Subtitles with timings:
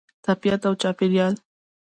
[0.25, 1.33] طبیعت او چاپیریال